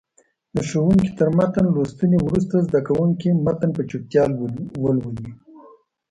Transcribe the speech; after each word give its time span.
د 0.55 0.57
ښوونکي 0.69 1.09
تر 1.19 1.29
متن 1.37 1.65
لوستنې 1.75 2.17
وروسته 2.21 2.55
زده 2.67 2.79
کوونکي 2.87 3.29
متن 3.45 3.69
په 3.77 3.81
چوپتیا 3.89 4.23
ولولي. 4.81 5.29